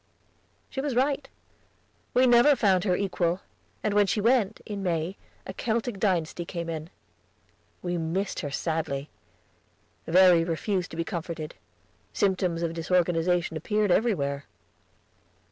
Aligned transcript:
She 0.71 0.81
was 0.81 0.95
right, 0.95 1.29
we 2.15 2.25
never 2.25 2.55
found 2.55 2.85
her 2.85 2.95
equal, 2.95 3.41
and 3.83 3.93
when 3.93 4.07
she 4.07 4.19
went, 4.19 4.59
in 4.65 4.81
May, 4.81 5.15
a 5.45 5.53
Celtic 5.53 5.99
dynasty 5.99 6.43
came 6.43 6.69
in. 6.69 6.89
We 7.83 7.99
missed 7.99 8.39
her 8.39 8.49
sadly. 8.49 9.11
Verry 10.07 10.43
refused 10.43 10.89
to 10.89 10.97
be 10.97 11.03
comforted. 11.03 11.53
Symptoms 12.13 12.63
of 12.63 12.73
disorganization 12.73 13.55
appeared 13.57 13.91
everywhere. 13.91 14.45